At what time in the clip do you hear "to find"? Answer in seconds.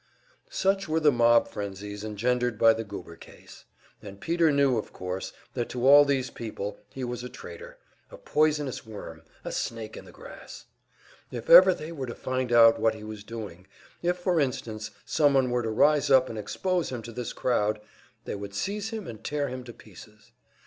12.07-12.51